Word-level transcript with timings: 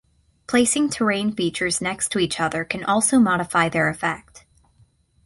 Placing 0.47 0.89
terrain 0.89 1.31
features 1.31 1.79
next 1.79 2.09
to 2.11 2.17
each 2.17 2.39
other 2.39 2.63
can 2.65 2.83
also 2.83 3.19
modify 3.19 3.69
their 3.69 3.87
effect. 3.87 4.45